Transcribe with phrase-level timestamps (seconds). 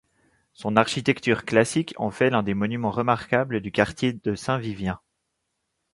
[0.55, 4.99] Son architecture classique en fait l'un des monuments remarquables du quartier de Saint-Vivien.